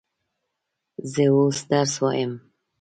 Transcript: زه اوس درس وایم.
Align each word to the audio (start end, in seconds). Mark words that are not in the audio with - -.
زه 1.11 1.23
اوس 1.35 1.57
درس 1.69 1.93
وایم. 2.01 2.31